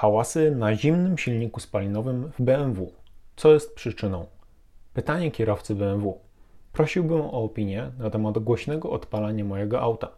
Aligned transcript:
Hałasy 0.00 0.50
na 0.50 0.76
zimnym 0.76 1.18
silniku 1.18 1.60
spalinowym 1.60 2.32
w 2.38 2.42
BMW. 2.42 2.92
Co 3.36 3.52
jest 3.52 3.74
przyczyną? 3.74 4.26
Pytanie 4.94 5.30
kierowcy 5.30 5.74
BMW. 5.74 6.20
Prosiłbym 6.72 7.20
o 7.20 7.32
opinię 7.32 7.90
na 7.98 8.10
temat 8.10 8.38
głośnego 8.38 8.90
odpalania 8.90 9.44
mojego 9.44 9.80
auta. 9.80 10.08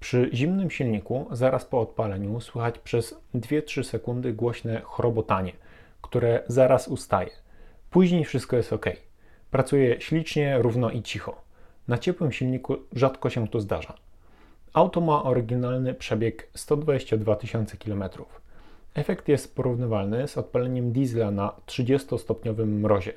Przy 0.00 0.30
zimnym 0.32 0.70
silniku, 0.70 1.26
zaraz 1.30 1.64
po 1.64 1.80
odpaleniu, 1.80 2.40
słychać 2.40 2.78
przez 2.78 3.14
2-3 3.34 3.84
sekundy 3.84 4.32
głośne 4.32 4.82
chrobotanie, 4.84 5.52
które 6.02 6.42
zaraz 6.46 6.88
ustaje. 6.88 7.30
Później 7.90 8.24
wszystko 8.24 8.56
jest 8.56 8.72
ok. 8.72 8.86
Pracuje 9.50 10.00
ślicznie, 10.00 10.58
równo 10.58 10.90
i 10.90 11.02
cicho. 11.02 11.42
Na 11.88 11.98
ciepłym 11.98 12.32
silniku 12.32 12.76
rzadko 12.92 13.30
się 13.30 13.48
to 13.48 13.60
zdarza. 13.60 13.94
Auto 14.72 15.00
ma 15.00 15.22
oryginalny 15.22 15.94
przebieg 15.94 16.48
122 16.54 17.36
tysiące 17.36 17.76
km. 17.76 18.04
Efekt 18.94 19.28
jest 19.28 19.54
porównywalny 19.54 20.28
z 20.28 20.38
odpaleniem 20.38 20.92
diesla 20.92 21.30
na 21.30 21.52
30-stopniowym 21.66 22.66
mrozie. 22.66 23.12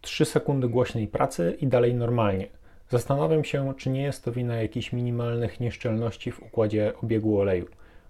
3 0.00 0.24
sekundy 0.24 0.68
głośnej 0.68 1.08
pracy 1.08 1.56
i 1.60 1.66
dalej 1.66 1.94
normalnie. 1.94 2.48
Zastanawiam 2.88 3.44
się, 3.44 3.74
czy 3.76 3.90
nie 3.90 4.02
jest 4.02 4.24
to 4.24 4.32
wina 4.32 4.62
jakichś 4.62 4.92
minimalnych 4.92 5.60
nieszczelności 5.60 6.32
w 6.32 6.42
układzie 6.42 6.92
obiegu 7.02 7.40
oleju, 7.40 7.66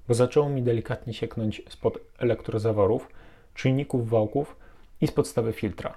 bo 0.08 0.14
zaczęło 0.14 0.48
mi 0.48 0.62
delikatnie 0.62 1.14
sieknąć 1.14 1.62
spod 1.68 1.98
elektrozaworów, 2.18 3.08
czujników 3.54 4.10
wałków 4.10 4.56
i 5.00 5.06
z 5.06 5.12
podstawy 5.12 5.52
filtra. 5.52 5.94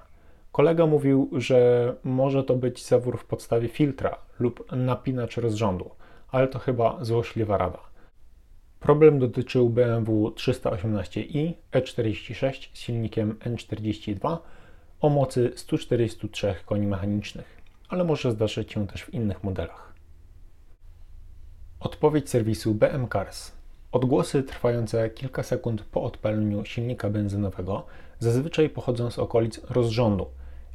Kolega 0.52 0.86
mówił, 0.86 1.30
że 1.32 1.94
może 2.04 2.44
to 2.44 2.54
być 2.54 2.86
zawór 2.86 3.18
w 3.18 3.24
podstawie 3.24 3.68
filtra 3.68 4.18
lub 4.40 4.72
napinacz 4.72 5.36
rozrządu, 5.36 5.90
ale 6.30 6.48
to 6.48 6.58
chyba 6.58 7.04
złośliwa 7.04 7.58
rada. 7.58 7.95
Problem 8.80 9.18
dotyczył 9.18 9.70
BMW 9.70 10.28
318i 10.28 11.52
E46 11.72 12.68
z 12.72 12.78
silnikiem 12.78 13.34
N42 13.34 14.38
o 15.00 15.08
mocy 15.08 15.52
143 15.56 16.54
koni 16.66 16.86
mechanicznych, 16.86 17.62
ale 17.88 18.04
może 18.04 18.32
zdarzyć 18.32 18.72
się 18.72 18.86
też 18.86 19.02
w 19.02 19.14
innych 19.14 19.44
modelach. 19.44 19.92
Odpowiedź 21.80 22.30
serwisu 22.30 22.74
BM 22.74 23.08
Cars. 23.08 23.52
Odgłosy 23.92 24.42
trwające 24.42 25.10
kilka 25.10 25.42
sekund 25.42 25.82
po 25.82 26.02
odpaleniu 26.02 26.64
silnika 26.64 27.10
benzynowego 27.10 27.86
zazwyczaj 28.18 28.68
pochodzą 28.70 29.10
z 29.10 29.18
okolic 29.18 29.60
rozrządu. 29.70 30.26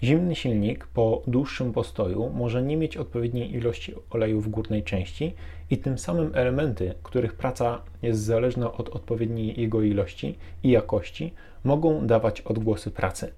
Zimny 0.04 0.36
silnik 0.36 0.88
po 0.88 1.22
dłuższym 1.28 1.74
postoju 1.74 2.30
może 2.30 2.64
nie 2.64 2.78
mieć 2.78 2.98
odpowiedniej 2.98 3.54
ilości 3.54 3.94
oleju 4.10 4.42
w 4.42 4.50
górnej 4.50 4.84
części 4.84 5.34
i 5.70 5.78
tym 5.78 5.98
samym 5.98 6.32
elementy, 6.36 6.94
których 7.04 7.34
praca 7.34 7.82
jest 8.02 8.22
zależna 8.22 8.72
od 8.72 8.90
odpowiedniej 8.90 9.62
jego 9.62 9.82
ilości 9.82 10.38
i 10.64 10.72
jakości, 10.72 11.34
mogą 11.64 12.08
dawać 12.08 12.42
odgłosy 12.42 12.92
pracy. 12.92 13.34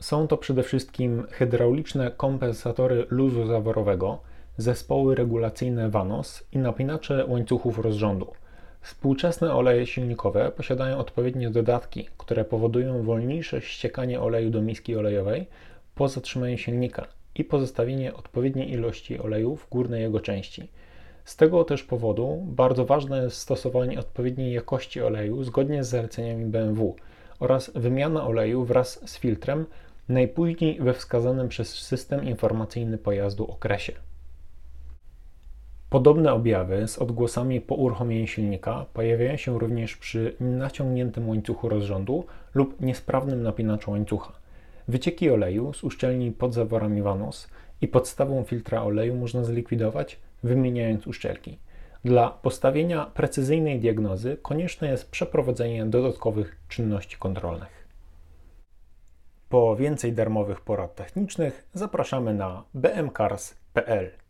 Są 0.00 0.28
to 0.28 0.36
przede 0.36 0.62
wszystkim 0.62 1.26
hydrauliczne 1.30 2.10
kompensatory 2.10 3.06
luzu 3.10 3.46
zaworowego, 3.46 4.20
zespoły 4.56 5.14
regulacyjne 5.14 5.90
VANOS 5.90 6.46
i 6.52 6.58
napinacze 6.58 7.26
łańcuchów 7.26 7.78
rozrządu. 7.78 8.26
Współczesne 8.80 9.54
oleje 9.54 9.86
silnikowe 9.86 10.52
posiadają 10.56 10.98
odpowiednie 10.98 11.50
dodatki, 11.50 12.08
które 12.18 12.44
powodują 12.44 13.02
wolniejsze 13.02 13.60
ściekanie 13.60 14.20
oleju 14.20 14.50
do 14.50 14.62
miski 14.62 14.96
olejowej 14.96 15.46
po 15.94 16.08
zatrzymaniu 16.08 16.58
silnika 16.58 17.06
i 17.34 17.44
pozostawienie 17.44 18.14
odpowiedniej 18.14 18.72
ilości 18.72 19.18
oleju 19.18 19.56
w 19.56 19.68
górnej 19.68 20.02
jego 20.02 20.20
części. 20.20 20.68
Z 21.24 21.36
tego 21.36 21.64
też 21.64 21.82
powodu 21.82 22.42
bardzo 22.46 22.84
ważne 22.84 23.22
jest 23.22 23.36
stosowanie 23.36 23.98
odpowiedniej 23.98 24.52
jakości 24.52 25.02
oleju 25.02 25.44
zgodnie 25.44 25.84
z 25.84 25.88
zaleceniami 25.88 26.44
BMW 26.44 26.96
oraz 27.40 27.70
wymiana 27.74 28.26
oleju 28.26 28.64
wraz 28.64 29.10
z 29.10 29.18
filtrem 29.18 29.66
najpóźniej 30.08 30.80
we 30.80 30.94
wskazanym 30.94 31.48
przez 31.48 31.68
system 31.68 32.24
informacyjny 32.24 32.98
pojazdu 32.98 33.46
okresie. 33.46 33.92
Podobne 35.90 36.32
objawy 36.32 36.88
z 36.88 36.98
odgłosami 36.98 37.60
po 37.60 37.74
uruchomieniu 37.74 38.26
silnika 38.26 38.86
pojawiają 38.92 39.36
się 39.36 39.58
również 39.58 39.96
przy 39.96 40.36
naciągniętym 40.40 41.28
łańcuchu 41.28 41.68
rozrządu 41.68 42.24
lub 42.54 42.80
niesprawnym 42.80 43.42
napinaczu 43.42 43.90
łańcucha. 43.90 44.43
Wycieki 44.88 45.30
oleju 45.30 45.72
z 45.72 45.84
uszczelni 45.84 46.32
pod 46.32 46.54
zaworami 46.54 47.02
Vanos 47.02 47.48
i 47.80 47.88
podstawą 47.88 48.44
filtra 48.44 48.82
oleju 48.82 49.14
można 49.16 49.44
zlikwidować, 49.44 50.18
wymieniając 50.42 51.06
uszczelki. 51.06 51.58
Dla 52.04 52.30
postawienia 52.30 53.06
precyzyjnej 53.06 53.80
diagnozy 53.80 54.36
konieczne 54.42 54.88
jest 54.88 55.10
przeprowadzenie 55.10 55.86
dodatkowych 55.86 56.56
czynności 56.68 57.16
kontrolnych. 57.16 57.88
Po 59.48 59.76
więcej 59.76 60.12
darmowych 60.12 60.60
porad 60.60 60.94
technicznych 60.94 61.68
zapraszamy 61.74 62.34
na 62.34 62.64
bmcars.pl. 62.74 64.23